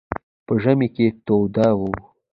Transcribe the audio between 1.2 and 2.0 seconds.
توده وه.